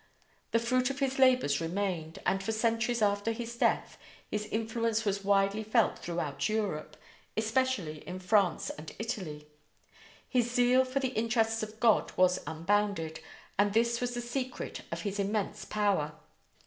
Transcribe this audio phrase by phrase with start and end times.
[0.49, 3.99] The fruit of his labors remained; and for centuries after his death
[4.31, 6.97] his influence was widely felt throughout Europe,
[7.37, 9.47] especially in France and Italy.
[10.27, 13.19] His zeal for the interests of God was unbounded,
[13.59, 16.13] and this was the secret of his immense power.